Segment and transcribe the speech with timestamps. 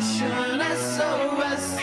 [0.00, 1.76] SOS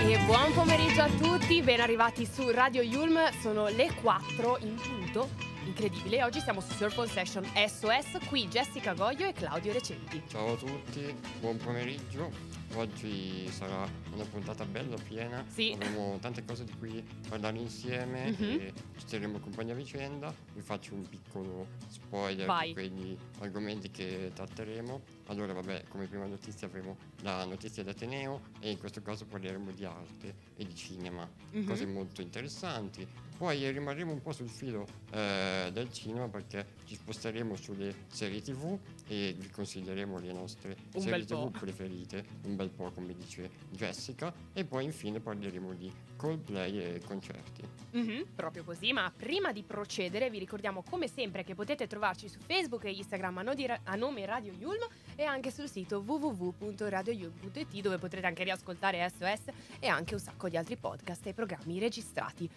[0.00, 5.28] E buon pomeriggio a tutti, ben arrivati su Radio Yulm, sono le 4 in punto,
[5.64, 10.20] incredibile, oggi siamo su Surf Session SOS, qui Jessica Goglio e Claudio Recenti.
[10.26, 12.59] Ciao a tutti, buon pomeriggio.
[12.74, 15.44] Oggi sarà una puntata bella, piena.
[15.48, 15.72] Sì.
[15.72, 18.44] Avremo tante cose di cui parlare insieme Mhm.
[18.60, 20.32] e ci terremo compagnia a vicenda.
[20.54, 22.68] Vi faccio un piccolo spoiler Vai.
[22.68, 25.02] di quegli argomenti che tratteremo.
[25.30, 29.84] Allora, vabbè, come prima notizia avremo la notizia d'Ateneo e in questo caso parleremo di
[29.84, 31.66] arte e di cinema, Mhm.
[31.66, 33.06] cose molto interessanti.
[33.38, 38.78] Poi rimarremo un po' sul filo eh, del cinema perché ci sposteremo sulle serie tv
[39.06, 44.32] e vi consiglieremo le nostre Un serie tv preferite, un bel po' come dice Jessica,
[44.52, 47.62] e poi infine parleremo di Coldplay e concerti.
[47.92, 52.38] Mhm, proprio così, ma prima di procedere vi ricordiamo come sempre che potete trovarci su
[52.40, 54.86] Facebook e Instagram a, nodi- a nome Radio Yulm
[55.20, 60.56] e anche sul sito www.radioyulm.it dove potrete anche riascoltare SOS e anche un sacco di
[60.56, 62.48] altri podcast e programmi registrati.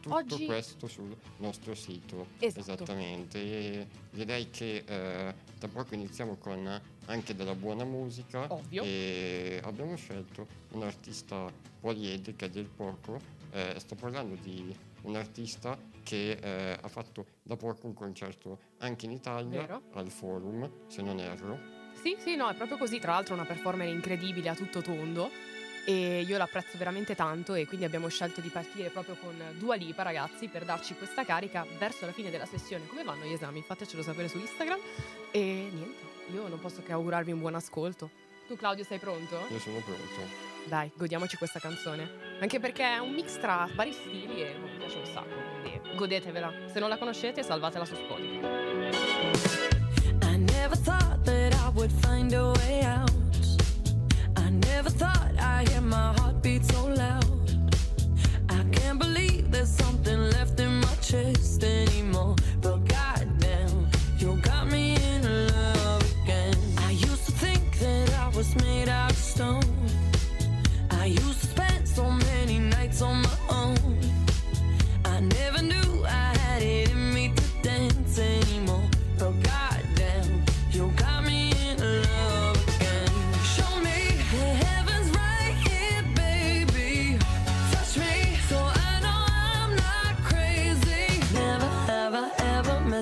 [0.00, 2.28] Tutto Oggi- questo sul nostro sito.
[2.38, 2.60] Esatto.
[2.72, 3.38] Esattamente.
[3.40, 8.46] E direi che eh, tra poco iniziamo con anche della buona musica.
[8.52, 8.84] Ovvio.
[8.84, 13.18] E abbiamo scelto un artista poliedrica del poco.
[13.50, 19.06] Eh, sto parlando di un artista che eh, ha fatto da poco un concerto anche
[19.06, 19.82] in Italia Vero.
[19.94, 21.73] al Forum, se non erro.
[22.04, 25.30] Sì, sì, no, è proprio così, tra l'altro una performer incredibile a tutto tondo
[25.86, 30.02] e io l'apprezzo veramente tanto e quindi abbiamo scelto di partire proprio con Dua Lipa
[30.02, 32.86] ragazzi per darci questa carica verso la fine della sessione.
[32.86, 33.62] Come vanno gli esami?
[33.62, 34.78] Fatecelo sapere su Instagram
[35.30, 35.40] e
[35.72, 38.10] niente, io non posso che augurarvi un buon ascolto.
[38.46, 39.46] Tu Claudio sei pronto?
[39.48, 40.20] Io sono pronto.
[40.66, 42.36] Dai, godiamoci questa canzone.
[42.38, 46.52] Anche perché è un mix tra vari stili e mi piace un sacco, quindi godetevela.
[46.70, 48.92] Se non la conoscete salvatela su Spotify.
[50.20, 51.03] I never thought
[51.74, 53.10] would find a way out.
[54.36, 57.24] I never thought I'd hear my heartbeat so loud.
[58.48, 62.36] I can't believe there's something left in my chest anymore.
[62.60, 66.56] But goddamn, you got me in love again.
[66.78, 68.83] I used to think that I was made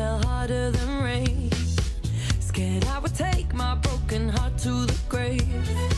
[0.00, 1.50] Fell harder than rain.
[2.40, 5.89] Scared I would take my broken heart to the grave.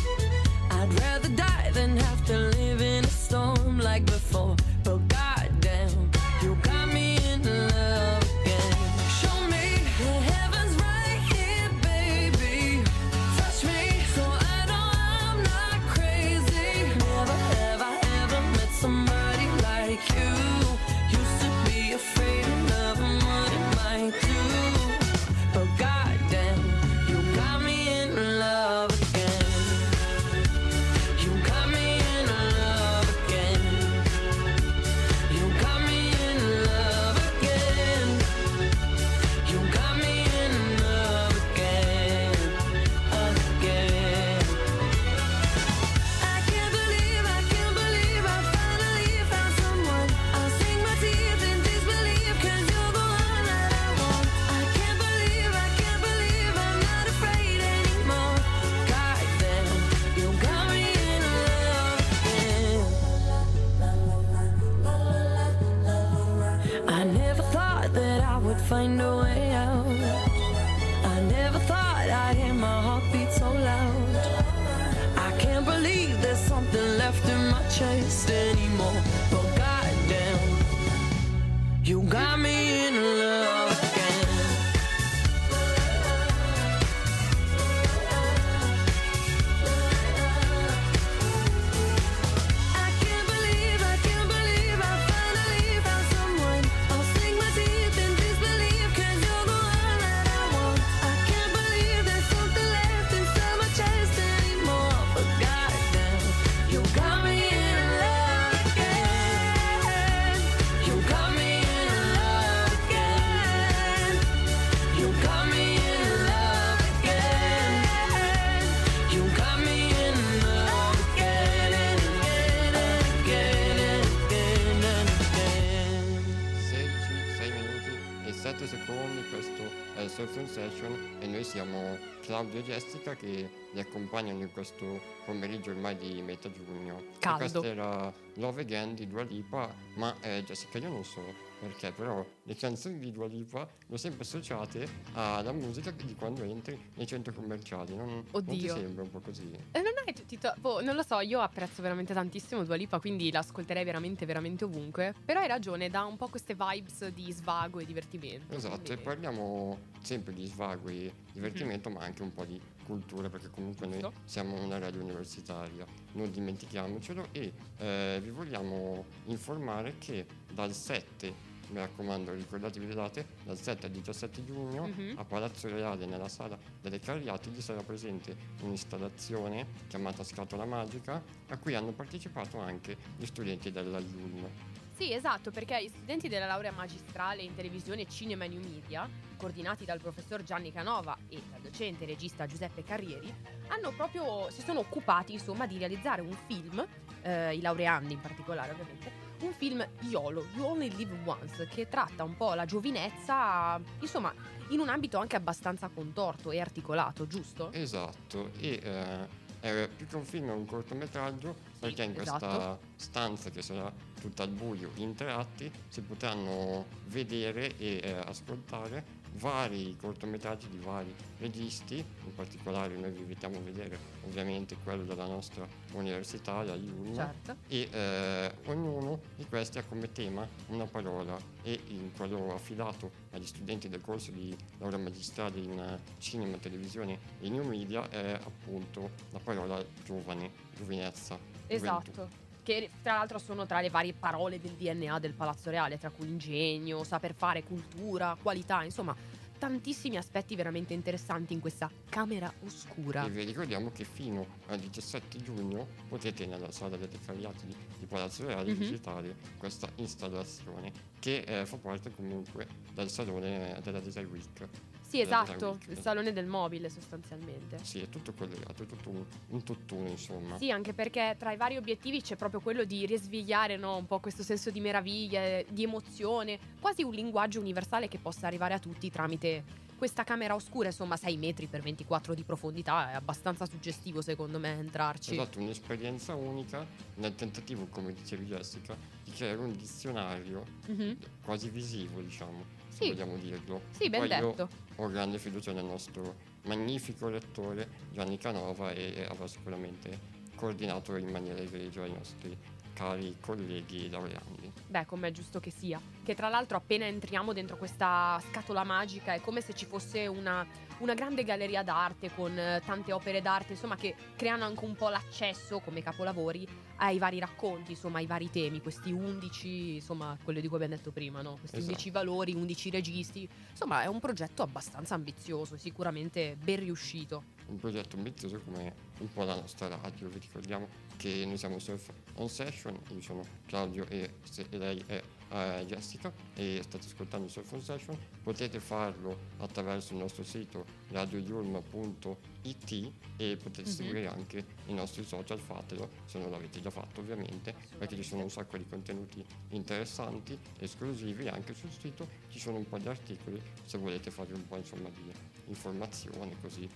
[133.32, 136.98] Che li accompagnano in questo pomeriggio ormai di metà giugno.
[136.98, 137.38] E Caldo.
[137.38, 142.26] questa era Love Again di Dua Lipa, ma eh, Jessica io non so perché, però
[142.42, 147.06] le canzoni di Dua Lipa le ho sempre associate alla musica di quando entri nei
[147.06, 148.74] centri commerciali, non, non ti Oddio.
[148.74, 149.48] sembra un po' così?
[149.70, 152.98] E non è tutti to- boh, non lo so, io apprezzo veramente tantissimo Dua Lipa,
[152.98, 155.14] quindi l'ascolterei veramente, veramente ovunque.
[155.24, 158.52] Però hai ragione, dà un po' queste vibes di svago e divertimento.
[158.54, 162.60] Esatto, e quindi- parliamo sempre di svago e divertimento, ma anche un po' di
[162.92, 169.94] cultura, perché comunque noi siamo una radio universitaria, non dimentichiamocelo, e eh, vi vogliamo informare
[169.98, 175.14] che dal 7, mi raccomando, ricordatevi le date, dal 7 al 17 giugno Mhm.
[175.16, 181.74] a Palazzo Reale, nella sala delle Cariatidi, sarà presente un'installazione chiamata Scatola Magica, a cui
[181.74, 184.46] hanno partecipato anche gli studenti della IUM.
[184.94, 189.84] Sì, esatto, perché gli studenti della laurea magistrale in televisione, cinema e new media, coordinati
[189.84, 193.34] dal professor Gianni Canova e dal docente e regista Giuseppe Carrieri,
[193.68, 196.86] hanno proprio, si sono occupati insomma di realizzare un film,
[197.22, 199.10] eh, i laureandi in particolare ovviamente,
[199.40, 204.32] un film YOLO, You Only Live Once, che tratta un po' la giovinezza, insomma,
[204.68, 207.72] in un ambito anche abbastanza contorto e articolato, giusto?
[207.72, 212.78] Esatto, e eh, è più che un film è un cortometraggio perché in questa esatto.
[212.96, 219.20] stanza che sarà tutta al buio in tre atti si potranno vedere e eh, ascoltare
[219.34, 225.26] vari cortometraggi di vari registi, in particolare noi vi invitiamo a vedere ovviamente quello della
[225.26, 227.56] nostra università, la IUM, Certo.
[227.66, 233.46] e eh, ognuno di questi ha come tema una parola e in quello affidato agli
[233.46, 239.40] studenti del corso di laurea magistrale in cinema, televisione e new media è appunto la
[239.42, 241.38] parola giovane, giovinezza.
[241.66, 242.41] gioventù.
[242.62, 246.28] Che tra l'altro sono tra le varie parole del DNA del Palazzo Reale, tra cui
[246.28, 249.14] ingegno, saper fare, cultura, qualità, insomma,
[249.58, 253.24] tantissimi aspetti veramente interessanti in questa camera oscura.
[253.24, 258.06] E vi ricordiamo che fino al 17 giugno potete nella sala delle Cariati di, di
[258.06, 258.78] Palazzo Reale Mhm.
[258.78, 264.68] visitare questa installazione che eh, fa parte comunque del salone della Design Week.
[265.12, 267.76] Sì, esatto, il salone del mobile sostanzialmente.
[267.82, 270.56] Sì, è tutto collegato, è tutto un, un tutt'uno insomma.
[270.56, 274.20] Sì, anche perché tra i vari obiettivi c'è proprio quello di risvegliare no, un po'
[274.20, 279.10] questo senso di meraviglia, di emozione, quasi un linguaggio universale che possa arrivare a tutti
[279.10, 279.64] tramite
[279.98, 284.78] questa camera oscura, insomma 6 metri per 24 di profondità, è abbastanza suggestivo secondo me
[284.78, 285.32] entrarci.
[285.32, 291.18] Esatto, un'esperienza unica nel tentativo, come dicevi Jessica, di creare un dizionario Mhm.
[291.44, 293.08] quasi visivo, diciamo, Sì.
[293.08, 293.82] vogliamo dirlo.
[293.90, 294.68] Sì, ben Poi detto.
[294.96, 301.58] ho grande fiducia nel nostro magnifico lettore Gianni Canova e avrà sicuramente coordinato in maniera
[301.60, 302.56] egregia i nostri
[302.92, 304.72] cari colleghi laureandi.
[304.86, 306.00] Beh, com'è giusto che sia.
[306.22, 310.66] Che tra l'altro appena entriamo dentro questa scatola magica è come se ci fosse una,
[310.98, 315.08] una grande galleria d'arte con eh, tante opere d'arte, insomma, che creano anche un po'
[315.08, 320.68] l'accesso come capolavori ai vari racconti, insomma, ai vari temi, questi 11, insomma, quello di
[320.68, 321.56] cui abbiamo detto prima, no?
[321.58, 321.92] Questi Esatto.
[321.92, 323.48] 11 valori, 11 registi.
[323.70, 327.44] Insomma, è un progetto abbastanza ambizioso, sicuramente ben riuscito.
[327.72, 330.86] Un progetto ambizioso come un po' la nostra radio, vi ricordiamo
[331.16, 335.84] che noi siamo Surf on Session, io sono Claudio e, se- e lei è eh,
[335.86, 343.56] Jessica e state ascoltando Surf on Session, potete farlo attraverso il nostro sito radioyulm.it e
[343.56, 343.94] potete Mhm.
[343.96, 348.42] seguire anche i nostri social, fatelo se non l'avete già fatto ovviamente, perché ci sono
[348.42, 352.28] un sacco di contenuti interessanti, esclusivi, anche sul sito.
[352.50, 355.32] Ci sono un po' di articoli se volete fare un po' insomma di
[355.68, 356.86] informazione così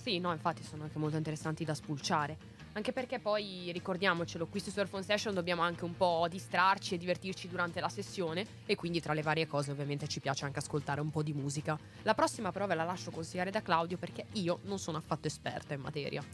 [0.00, 2.58] Sì, no, infatti sono anche molto interessanti da spulciare.
[2.72, 6.98] Anche perché poi ricordiamocelo, qui su Surf on Session dobbiamo anche un po' distrarci e
[6.98, 11.00] divertirci durante la sessione e quindi tra le varie cose ovviamente ci piace anche ascoltare
[11.00, 11.78] un po' di musica.
[12.02, 15.74] La prossima però ve la lascio consigliare da Claudio perché io non sono affatto esperta
[15.74, 16.24] in materia.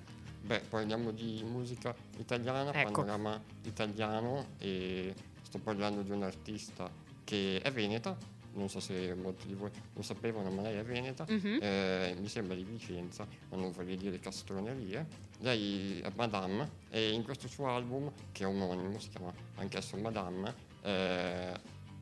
[0.42, 2.92] Beh, parliamo di musica italiana, Ecco.
[3.02, 6.88] panorama italiano e sto parlando di un'artista
[7.24, 8.16] che è veneta,
[8.56, 11.58] non so se molti di voi lo sapevano, ma lei è veneta, Mhm.
[11.60, 15.06] eh, mi sembra di Vicenza, ma non vorrei dire castronerie.
[15.40, 20.54] Lei è Madame e in questo suo album, che è omonimo, si chiama anch'esso Madame,
[20.82, 21.52] eh,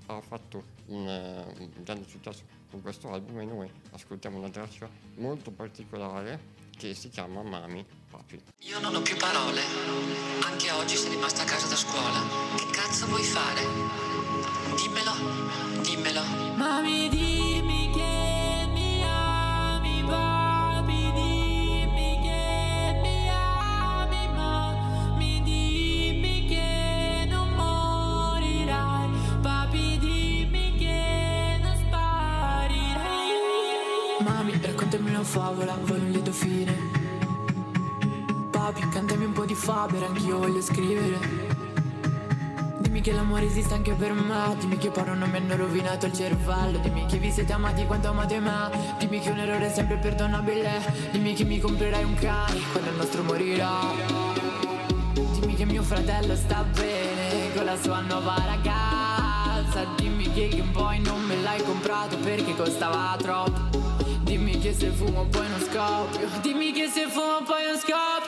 [0.06, 4.88] ha fatto un, eh, un grande successo con questo album e noi ascoltiamo una traccia
[5.16, 8.40] molto particolare che si chiama Mami Papi.
[8.62, 9.60] Io non ho più parole.
[10.44, 12.20] Anche oggi sei rimasta a casa da scuola.
[12.56, 14.13] Che cazzo vuoi fare?
[15.04, 16.22] dimmelo, dimmelo.
[16.56, 24.74] Mami, dimmi che mi ami, papi, dimmi che mi ami, ma
[25.16, 29.08] mi dimmi che non morirai,
[29.42, 33.30] papi, dimmi che non sparirai.
[34.20, 37.02] Mami, raccontami una favola, voglio un lieto fine.
[38.50, 41.43] Papi, cantami un po' di Faber, anch'io voglio scrivere.
[43.04, 44.56] Che l'amore esiste anche per me.
[44.58, 46.78] Dimmi che poi non mi hanno rovinato il cervello.
[46.78, 48.70] Dimmi che vi siete amati quanto amate me.
[48.98, 50.80] Dimmi che un errore è sempre perdonabile.
[51.10, 53.78] Dimmi che mi comprerai un cane quando il nostro morirà.
[55.12, 59.84] Dimmi che mio fratello sta bene con la sua nuova ragazza.
[59.98, 63.82] Dimmi che Game Boy non me l'hai comprato perché costava troppo.
[64.22, 66.26] Dimmi che se fumo poi non scoppio.
[66.40, 68.23] Dimmi che se fumo poi non scoppio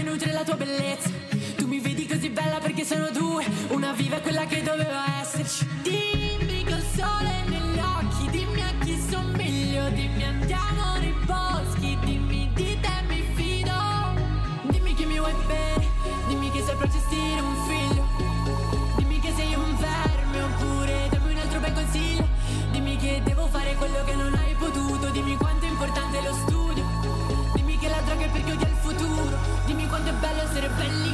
[0.00, 1.10] che nutre la tua bellezza.
[1.56, 3.44] Tu mi vedi così bella perché sono due.
[3.68, 5.29] Una viva è quella che doveva esserci.
[30.60, 31.09] Quanto è bello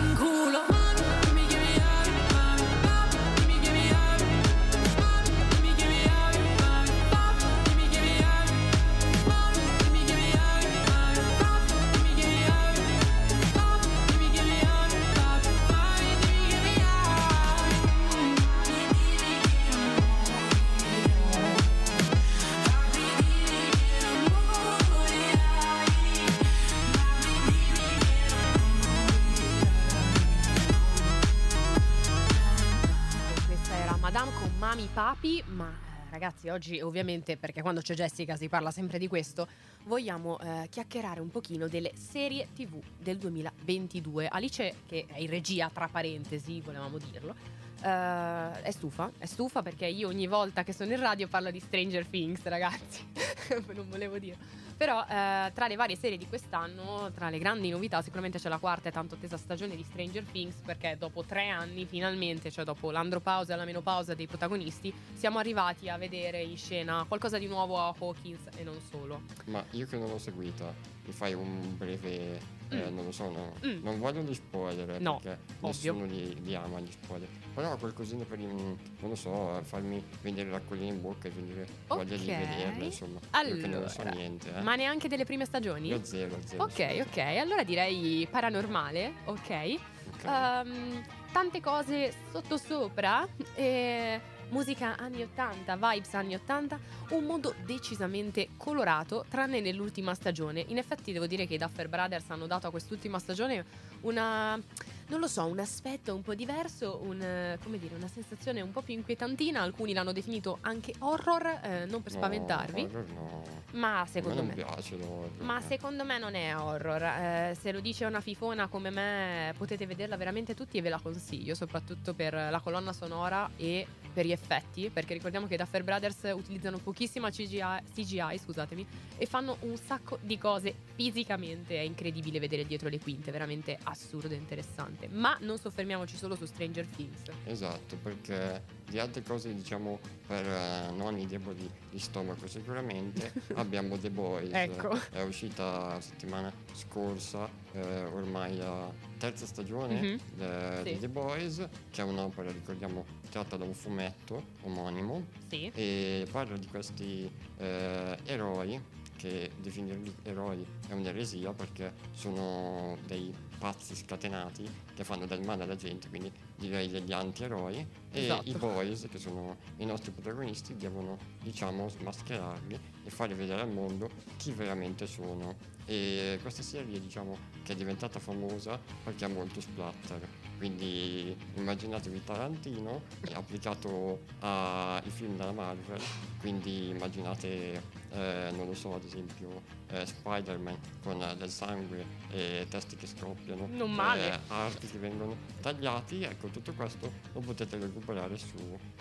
[34.67, 39.07] Mami Papi, ma eh, ragazzi oggi ovviamente, perché quando c'è Jessica si parla sempre di
[39.07, 39.47] questo,
[39.85, 44.27] vogliamo eh, chiacchierare un pochino delle serie tv del 2022.
[44.27, 47.37] Alice, che è in regia tra parentesi, volevamo dirlo,
[47.81, 51.61] eh, è stufa, è stufa perché io ogni volta che sono in radio parlo di
[51.61, 53.07] Stranger Things, ragazzi,
[53.73, 54.37] non volevo dire.
[54.77, 58.59] Però eh, tra le varie serie di quest'anno, tra le grandi novità, sicuramente c'è la
[58.59, 62.91] quarta e tanto attesa stagione di Stranger Things, perché dopo tre anni finalmente, cioè dopo
[62.91, 67.79] l'andropausa e la menopausa dei protagonisti, siamo arrivati a vedere in scena qualcosa di nuovo
[67.79, 69.23] a Hawkins e non solo.
[69.47, 70.73] Ma io che non l'ho seguita,
[71.05, 72.56] mi fai un breve.
[72.71, 72.95] Eh, Mm.
[72.95, 73.83] non lo so, no, Mm.
[73.83, 75.93] non voglio gli spoiler No, perché ovvio.
[75.93, 77.29] nessuno li, li ama gli spoiler.
[77.55, 82.27] Però qualcosina per, non lo so, farmi venire l'acquolina in bocca e venire voglia di
[82.27, 83.19] vederla, insomma.
[83.31, 84.61] Che non so Allora, niente, eh.
[84.63, 85.89] Ma neanche delle prime stagioni?
[85.89, 86.65] Io zero, zero.
[86.65, 89.79] Ok, ok, allora direi paranormale, ok.
[90.13, 90.25] Ok.
[90.25, 96.79] Ehm, tante cose sotto sopra, e musica anni 80, vibes anni 80,
[97.11, 100.65] un mondo decisamente colorato, tranne nell'ultima stagione.
[100.69, 103.65] In effetti devo dire che i Duffer Brothers hanno dato a quest'ultima stagione
[104.03, 104.61] una
[105.09, 108.83] non lo so, un aspetto un po' diverso, un, come dire, una sensazione un po'
[108.83, 109.63] più inquietantina.
[109.63, 113.43] Alcuni l'hanno definito anche horror, eh, non per No, spaventarvi, horror no.
[113.75, 114.55] ma secondo me me.
[114.55, 115.31] piace l'horror.
[115.43, 117.03] Ma secondo me non è horror.
[117.03, 120.99] Eh, se lo dice una fifona come me, potete vederla veramente tutti e ve la
[121.01, 123.87] consiglio, soprattutto per la colonna sonora e
[124.17, 124.89] per gli effetti.
[124.91, 128.87] Perché ricordiamo che i Duffer Brothers utilizzano pochissima CGI, CGI, scusatemi,
[129.19, 131.77] e fanno un sacco di cose fisicamente.
[131.77, 135.09] È incredibile vedere dietro le quinte, veramente assurdo e interessante.
[135.09, 137.25] Ma non soffermiamoci solo su Stranger Things.
[137.45, 144.11] Esatto, perché di altre cose diciamo per eh, nonni deboli di stomaco sicuramente abbiamo The
[144.11, 144.51] Boys.
[144.51, 144.99] Ecco.
[145.11, 150.19] È uscita la settimana scorsa, eh, ormai la terza stagione Mhm.
[150.43, 150.93] eh, Sì.
[150.95, 155.71] di The Boys, che è un'opera, ricordiamo, tratta da un fumetto omonimo Sì.
[155.75, 158.81] e parla di questi eh, eroi
[159.17, 165.75] che definirli eroi è un'eresia perché sono dei pazzi scatenati che fanno del male alla
[165.77, 167.77] gente, quindi direi degli anti-eroi
[168.13, 168.49] e Esatto.
[168.51, 174.11] i boys che sono i nostri protagonisti devono diciamo smascherarli e fare vedere al mondo
[174.37, 175.55] chi veramente sono.
[175.87, 183.03] E questa serie diciamo che è diventata famosa perché ha molto splatter Quindi immaginatevi Tarantino
[183.35, 186.01] applicato ai film della Marvel,
[186.41, 192.67] quindi immaginate, eh, non lo so, ad esempio eh, Spider-Man con eh, del sangue e
[192.71, 194.33] testi che scoppiano, Non male.
[194.33, 198.57] eh, arti che vengono tagliati, ecco tutto questo lo potete recuperare su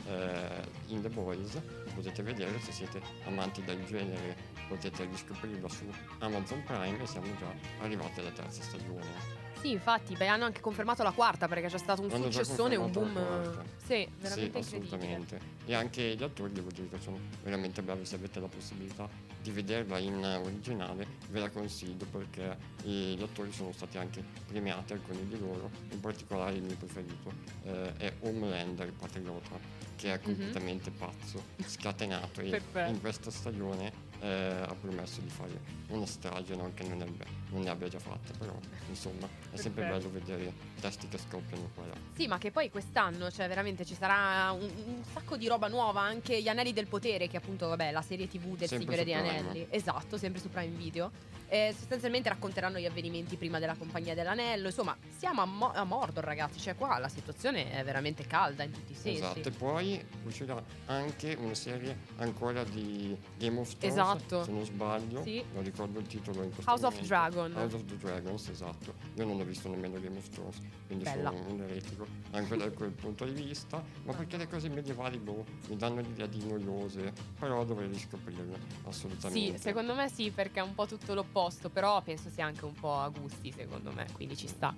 [0.08, 1.58] eh, In The Boys,
[1.94, 4.36] potete vedere se siete amanti del genere,
[4.68, 5.86] potete riscoprirlo su
[6.20, 7.48] Amazon Prime e siamo già
[7.82, 9.44] arrivati alla terza stagione.
[9.66, 12.92] Sì, infatti, beh, hanno anche confermato la quarta perché c'è stato un Hanno successone, un
[12.92, 13.64] boom.
[13.84, 15.40] Sì, veramente sì, assolutamente.
[15.66, 19.10] E anche gli attori devo dire che sono veramente bravi, se avete la possibilità
[19.42, 24.94] di vederla in originale ve la consiglio perché eh, gli attori sono stati anche premiati,
[24.94, 27.32] alcuni di loro, in particolare il mio preferito
[27.64, 29.58] eh, è Homelander Patriota,
[29.96, 32.88] che è completamente pazzo, scatenato e Mhm.
[32.88, 37.26] In questa stagione eh, ha promesso di fare una strage, non che non ne, abbia,
[37.50, 38.58] non ne abbia già fatta, però
[38.90, 40.10] insomma è sempre Perfetto.
[40.10, 41.94] bello vedere testi che scoppiano qua là.
[42.14, 46.02] Sì, ma che poi quest'anno, cioè veramente ci sarà un, un sacco di roba nuova,
[46.02, 49.40] anche Gli Anelli del Potere, che appunto, vabbè, la serie TV del Sempre Signore Prime.
[49.40, 49.68] Anelli.
[49.70, 51.12] Esatto, sempre su Prime Video.
[51.48, 54.66] Eh, sostanzialmente racconteranno gli avvenimenti prima della Compagnia dell'Anello.
[54.68, 56.60] Insomma, siamo a, Mo- a Mordor, ragazzi.
[56.60, 59.20] Cioè, qua la situazione è veramente calda in tutti i sensi.
[59.22, 64.44] Esatto, e poi uscirà anche una serie ancora di Game of Thrones, Esatto.
[64.44, 65.44] se non sbaglio, Sì.
[65.54, 67.08] non ricordo il titolo in questo House of momento.
[67.36, 67.54] Dragon.
[67.54, 68.94] House of the Dragons, esatto.
[69.16, 71.30] Io non ho visto nemmeno Game of Thrones, quindi Bella.
[71.30, 75.46] sono un eretico anche da quel punto di vista, ma perché le cose medievali boh,
[75.68, 79.58] mi danno l'idea di noiose, però dovrei riscoprirle, assolutamente.
[79.58, 82.74] Sì, secondo me sì, perché è un po' tutto l'opposto, però penso sia anche un
[82.74, 84.74] po' a gusti, secondo me, quindi ci sta.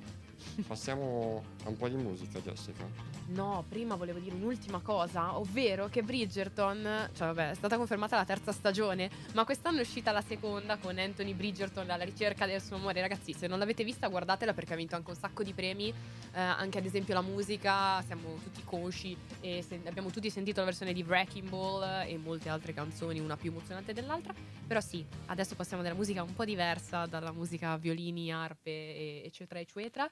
[0.66, 2.86] Passiamo a un po' di musica, Jessica.
[3.28, 8.24] No, prima volevo dire un'ultima cosa, ovvero che Bridgerton, cioè vabbè, è stata confermata la
[8.26, 12.78] terza stagione, ma quest'anno è uscita la seconda con Anthony Bridgerton alla ricerca del suo
[12.78, 13.02] amore.
[13.02, 16.40] Ragazzi, se non l'avete vista, guardatela perché ha vinto anche un sacco di premi, eh,
[16.40, 20.94] anche ad esempio la musica, siamo tutti consci e se- abbiamo tutti sentito la versione
[20.94, 24.34] di Wrecking Ball e molte altre canzoni, una più emozionante dell'altra.
[24.66, 30.10] Però sì, adesso passiamo della musica un po' diversa dalla musica violini, arpe, eccetera, eccetera.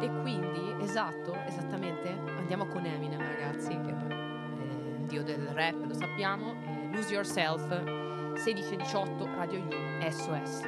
[0.00, 4.14] E quindi, esatto, esattamente, andiamo con Eminem, ragazzi, che è
[4.98, 6.54] il dio del rap, lo sappiamo.
[6.92, 7.66] Lose Yourself,
[8.34, 9.68] 16-18, Radio U,
[10.10, 10.60] SOS.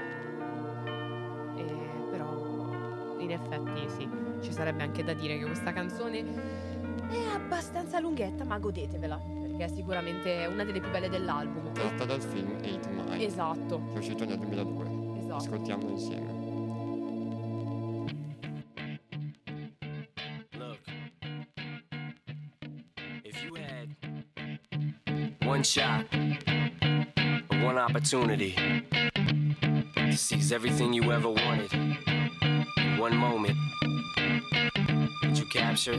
[1.57, 1.65] E
[2.11, 4.09] però, in effetti, sì,
[4.41, 6.25] ci sarebbe anche da dire che questa canzone
[7.11, 11.73] è abbastanza lunghetta, ma godetevela, perché è sicuramente una delle più belle dell'album.
[11.73, 15.19] Tratta dal film Eight Mile, Esatto, che è uscito nel 2002.
[15.19, 15.35] esatto.
[15.35, 16.48] Ascoltiamolo insieme.
[25.59, 26.05] One shot,
[27.65, 28.55] one opportunity
[29.97, 31.73] to seize everything you ever wanted
[32.97, 33.57] one moment,
[34.15, 35.99] that you captured,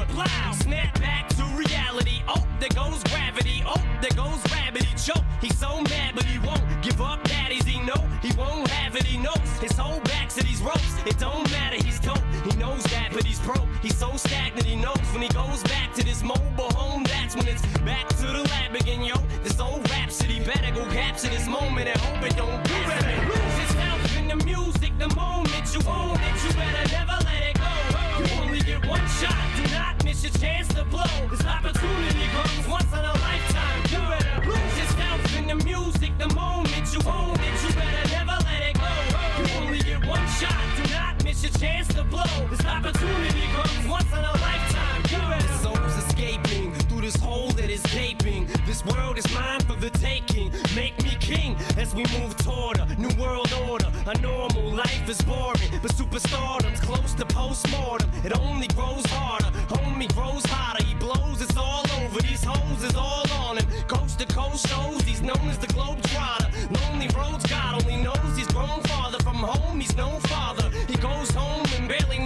[0.10, 0.52] plow.
[0.54, 2.22] Snap back to reality.
[2.28, 3.64] Oh, there goes gravity.
[3.66, 4.84] Oh, there goes rabbit.
[4.84, 5.24] He choke.
[5.42, 7.24] He's so mad, but he won't give up.
[7.24, 9.04] Daddies, he know he won't have it.
[9.04, 10.96] He knows his whole back to these ropes.
[11.06, 11.78] It don't matter.
[11.84, 12.22] He's dope.
[12.50, 13.68] He knows that, but he's broke.
[13.82, 14.66] He's so stagnant.
[14.66, 17.04] He knows when he goes back to this mobile home.
[17.04, 19.16] That's when it's back to the lab again, yo.
[19.44, 22.58] This old rhapsody better go capture this moment and hope it don't.
[22.70, 24.92] You better lose yourself in the music.
[24.98, 27.74] The moment you own it, you better never let it go.
[28.20, 29.57] You only get one shot.
[30.98, 31.28] Blow.
[31.30, 33.80] This opportunity comes once in a lifetime.
[33.92, 36.12] You better lose yourself in the music.
[36.18, 38.94] The moment you own it, you better never let it go.
[39.38, 40.58] You only get one shot.
[40.78, 42.34] Do not miss your chance to blow.
[42.50, 45.02] This opportunity comes once in a lifetime.
[45.12, 45.48] You better.
[45.48, 48.48] This soul's escaping through this hole that is gaping.
[48.66, 50.52] This world is mine for the taking.
[50.76, 53.90] Make me king as we move toward a new world order.
[54.08, 58.10] A normal life is boring, but superstardom's close to postmortem.
[58.24, 59.47] It only grows harder.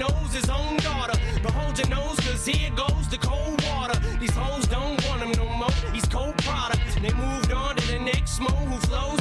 [0.02, 1.18] Knows his own daughter.
[1.44, 3.98] But hold your nose, cause here goes the cold water.
[4.20, 5.76] These hoes don't want him no more.
[5.94, 6.82] He's cold product.
[7.02, 9.21] They moved on to the next mo who flows.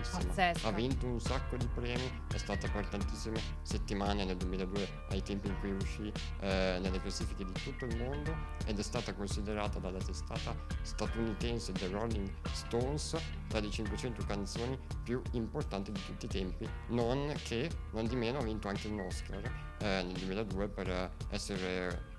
[0.00, 0.24] bellissima.
[0.24, 0.68] Pazzesca.
[0.68, 5.48] Ha vinto un sacco di premi, è stata per tantissime settimane nel 2002 ai tempi
[5.48, 8.34] in cui uscì eh, nelle classifiche di tutto il mondo
[8.66, 13.16] ed è stata considerata dalla testata statunitense The Rolling Stones
[13.48, 18.38] tra le 500 canzoni più importanti di tutti i tempi, non che, non di meno,
[18.38, 19.42] ha vinto anche un Oscar
[19.78, 22.09] eh, nel 2002 per eh, essere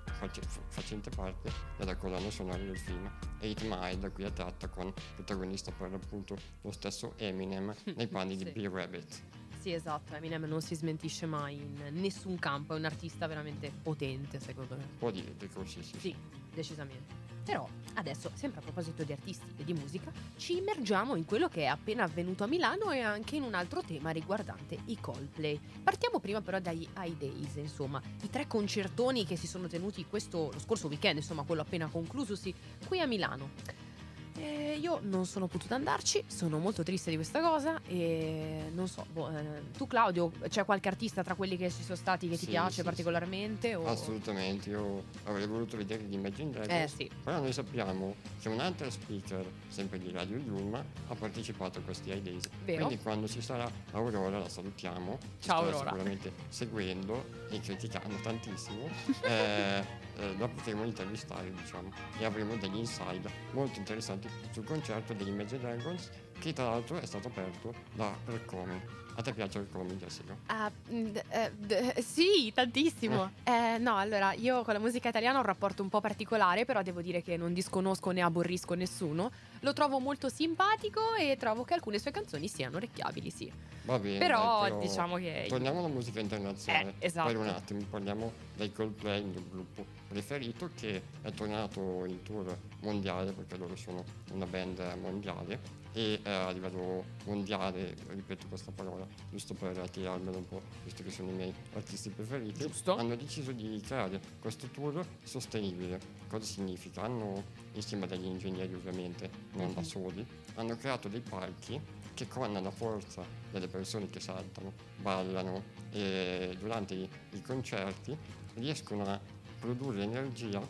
[0.68, 5.70] facente parte della colonna sonora del film 8 Mile da cui è tratta con protagonista
[5.72, 8.44] per l'appunto lo stesso Eminem nei panni Sì.
[8.44, 9.22] di B-Rabbit.
[9.60, 14.40] Sì, esatto, Eminem non si smentisce mai in nessun campo, è un artista veramente potente,
[14.40, 14.84] secondo me.
[14.98, 15.98] Può dire sì, sì.
[15.98, 16.16] Sì,
[16.52, 17.31] decisamente.
[17.44, 21.62] Però adesso, sempre a proposito di artisti e di musica, ci immergiamo in quello che
[21.62, 25.58] è appena avvenuto a Milano e anche in un altro tema riguardante i Coldplay.
[25.82, 30.50] Partiamo prima però dagli High Days, insomma, i tre concertoni che si sono tenuti questo,
[30.52, 32.54] lo scorso weekend, insomma, quello appena conclusosi
[32.86, 33.90] qui a Milano.
[34.38, 39.04] Eh, io non sono potuta andarci, sono molto triste di questa cosa e non so,
[39.12, 42.44] boh, eh, tu Claudio, c'è qualche artista tra quelli che ci sono stati che ti
[42.46, 43.74] Sì, piace sì, particolarmente?
[43.74, 47.10] o- Assolutamente, io avrei voluto vedere gli Imagine Dragons, Eh sì.
[47.22, 52.22] però noi sappiamo che un'altra speaker, sempre di Radio Yulma, ha partecipato a questi High
[52.22, 52.48] Days.
[52.64, 52.86] Vero.
[52.86, 55.76] Quindi quando ci sarà Aurora, la salutiamo, ci Ciao, Aurora.
[55.90, 58.88] sicuramente seguendo e criticando tantissimo,
[60.16, 65.60] eh, la potremo intervistare diciamo e avremo degli inside molto interessanti sul concerto degli Imagine
[65.60, 69.01] Dragons che tra l'altro è stato aperto da Ercomi.
[69.14, 70.34] A te piace Ercomi, Jessica?
[70.46, 73.30] Ah, mm, d- eh, d- sì, tantissimo.
[73.44, 76.80] Eh, no, allora, io con la musica italiana ho un rapporto un po' particolare, però
[76.82, 79.30] devo dire che non disconosco né aborrisco nessuno.
[79.60, 83.52] Lo trovo molto simpatico e trovo che alcune sue canzoni siano orecchiabili, sì.
[83.82, 84.18] Va bene.
[84.18, 85.44] Però, dai, diciamo che...
[85.48, 87.28] Torniamo alla musica internazionale Eh, esatto.
[87.28, 92.56] per un attimo, parliamo dei Coldplay, il mio gruppo preferito che è tornato in tour
[92.80, 95.58] mondiale perché loro sono una band mondiale
[95.94, 101.10] e eh, a livello mondiale, ripeto questa parola, giusto per tirarmelo un po', visto che
[101.10, 102.96] sono i miei artisti preferiti, Giusto.
[102.96, 106.00] hanno deciso di creare questo tour sostenibile.
[106.28, 107.02] Cosa significa?
[107.02, 109.86] Hanno, insieme a degli ingegneri ovviamente, non da Mhm.
[109.86, 111.80] soli, hanno creato dei palchi
[112.14, 118.16] che con la forza delle persone che saltano, ballano e durante i, i concerti
[118.54, 119.18] riescono a
[119.58, 120.60] produrre energia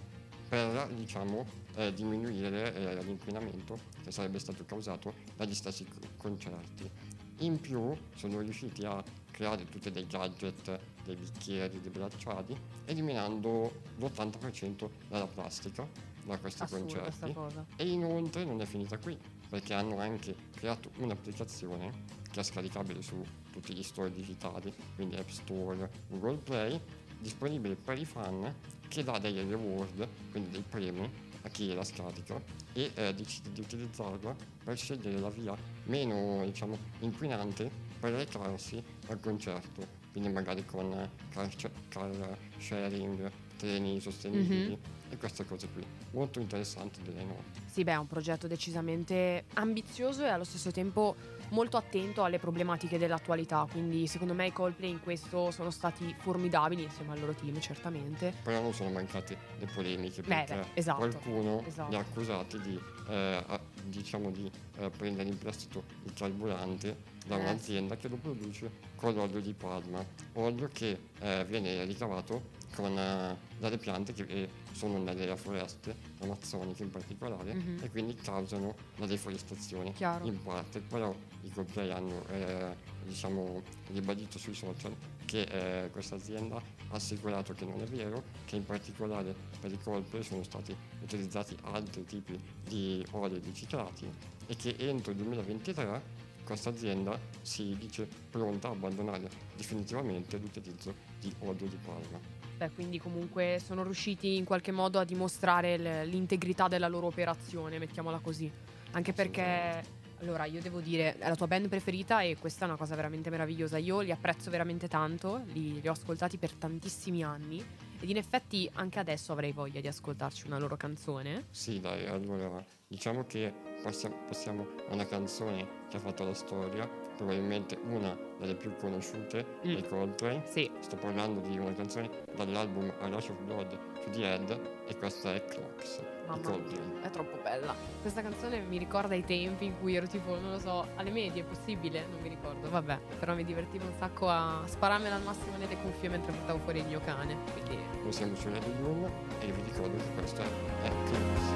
[0.49, 1.45] per diciamo
[1.77, 6.91] eh, diminuire eh, l'inquinamento che sarebbe stato causato dagli stessi co- concerti.
[7.39, 14.89] In più sono riusciti a creare tutti dei gadget, dei bicchieri, dei bracciali, eliminando l'80%
[15.09, 15.89] della plastica
[16.25, 17.35] da questi Assurda concerti.
[17.77, 23.23] E inoltre non è finita qui, perché hanno anche creato un'applicazione che è scaricabile su
[23.51, 26.81] tutti gli store digitali, quindi App Store, Google Play,
[27.19, 28.55] disponibile per i fan,
[28.89, 31.11] che dà dei reward, quindi dei premi
[31.43, 32.41] a chi la scarica
[32.73, 39.21] e eh, decide di utilizzarla per scegliere la via meno diciamo, inquinante per recarsi al
[39.21, 41.49] concerto, quindi magari con car,
[41.89, 45.02] car sharing treni sostenibili Mhm.
[45.13, 45.85] E queste cose qui.
[46.13, 47.37] Molto interessante direi no.
[47.71, 51.15] Sì, beh, è un progetto decisamente ambizioso e allo stesso tempo
[51.51, 56.83] molto attento alle problematiche dell'attualità, quindi secondo me i Coldplay in questo sono stati formidabili
[56.85, 58.33] insieme al loro team, certamente.
[58.43, 61.91] Però non sono mancate le polemiche Beh, perché beh, esatto, qualcuno esatto.
[61.91, 63.45] li ha accusati di, eh,
[63.85, 67.41] diciamo di eh, prendere in prestito il carburante da Eh.
[67.41, 70.03] un'azienda che lo produce con l'olio di palma,
[70.35, 76.83] olio che eh, viene ricavato con, eh, dalle piante che eh, sono nelle foreste amazzoniche
[76.83, 77.79] in particolare Mhm.
[77.83, 80.27] e quindi causano la deforestazione Chiaro.
[80.27, 85.43] in parte, però i Coldplay hanno eh, diciamo, ribadito sui social che
[85.85, 90.23] eh, questa azienda ha assicurato che non è vero, che in particolare per i Coldplay
[90.23, 94.09] sono stati utilizzati altri tipi di oli riciclati
[94.47, 101.33] e che entro il 2023 questa azienda si dice pronta a abbandonare definitivamente l'utilizzo di
[101.41, 102.19] olio di palma.
[102.63, 107.81] Beh, quindi comunque sono riusciti in qualche modo a dimostrare l- l'integrità della loro operazione,
[107.81, 108.49] mettiamola così.
[108.93, 109.83] Anche perché,
[110.21, 113.31] allora, io devo dire, è la tua band preferita e questa è una cosa veramente
[113.31, 113.79] meravigliosa.
[113.79, 117.65] Io li apprezzo veramente tanto, li, li ho ascoltati per tantissimi anni
[117.99, 121.47] ed in effetti anche adesso avrei voglia di ascoltarci una loro canzone.
[121.51, 126.89] Sì, dai, allora diciamo che passiamo, passiamo a una canzone che ha fatto la storia,
[127.27, 129.73] probabilmente una delle più conosciute Mm.
[129.75, 130.43] dei Coldplay.
[130.45, 133.69] Sì, Sto parlando di una canzone dall'album A Rush of Blood
[134.05, 134.59] to the Head
[134.89, 135.99] e questa è Clocks.
[136.01, 136.81] di mamma Coldplay.
[136.99, 137.75] mia, è troppo bella.
[138.01, 141.43] Questa canzone mi ricorda i tempi in cui ero tipo, non lo so, alle medie,
[141.43, 142.05] è possibile?
[142.11, 142.99] Non mi ricordo, vabbè.
[143.21, 146.87] Però mi divertivo un sacco a spararmela al massimo nelle cuffie mentre portavo fuori il
[146.87, 147.37] mio cane.
[147.53, 149.05] Quindi Noi siamo su Radio Room
[149.41, 151.51] e vi ricordo che questa è Clocks.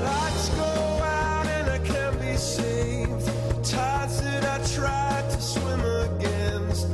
[0.00, 3.49] Lights go out and I can't be saved.
[3.62, 6.88] Tides that I tried to swim against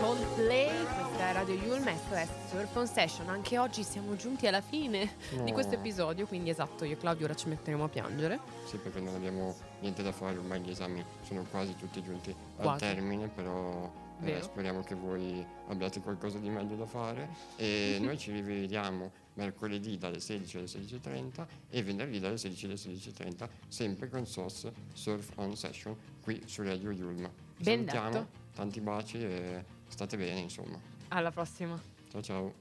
[0.00, 3.28] Coldplay, questa è Radio Yulm, SOS Surf on Session.
[3.28, 5.52] Anche oggi siamo giunti alla fine di No.
[5.52, 8.38] questo episodio, quindi esatto, io e Claudio ora ci metteremo a piangere.
[8.64, 12.62] Sì, perché non abbiamo niente da fare, ormai gli esami sono quasi tutti giunti al
[12.62, 12.78] Quasi.
[12.84, 18.32] termine, però eh, speriamo che voi abbiate qualcosa di meglio da fare e noi ci
[18.32, 24.70] rivediamo mercoledì dalle 16 alle 16.30 e venerdì dalle 16 alle 16.30, sempre con SOS
[24.94, 27.30] Surf On Session qui su Radio Yulm.
[27.58, 28.26] Vi Ben salutiamo, detto.
[28.54, 30.78] tanti baci e state bene insomma.
[31.08, 31.80] Alla prossima.
[32.10, 32.52] Ciao ciao.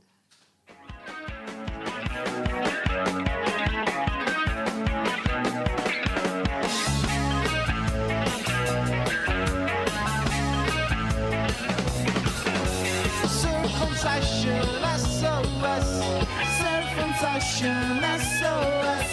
[14.01, 15.89] Circumcision, SOS.
[16.57, 19.09] Circumcision, SOS.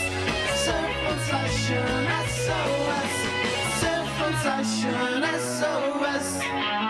[0.63, 3.15] Circumcision, SOS.
[3.81, 6.86] Circumcision, SOS.